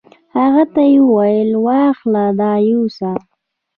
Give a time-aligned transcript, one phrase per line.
[0.35, 3.11] هغه ته یې وویل: واخله دا یوسه.